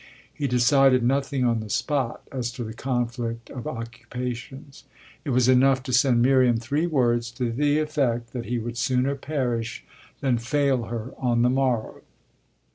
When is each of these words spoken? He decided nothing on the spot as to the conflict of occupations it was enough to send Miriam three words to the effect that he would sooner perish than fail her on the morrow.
He 0.33 0.47
decided 0.47 1.03
nothing 1.03 1.45
on 1.45 1.59
the 1.59 1.69
spot 1.69 2.23
as 2.31 2.51
to 2.53 2.63
the 2.63 2.73
conflict 2.73 3.51
of 3.51 3.67
occupations 3.67 4.83
it 5.23 5.29
was 5.29 5.47
enough 5.47 5.83
to 5.83 5.93
send 5.93 6.23
Miriam 6.23 6.57
three 6.57 6.87
words 6.87 7.29
to 7.33 7.51
the 7.51 7.77
effect 7.77 8.33
that 8.33 8.45
he 8.45 8.57
would 8.57 8.79
sooner 8.79 9.13
perish 9.13 9.85
than 10.19 10.39
fail 10.39 10.85
her 10.85 11.13
on 11.19 11.43
the 11.43 11.51
morrow. 11.51 12.01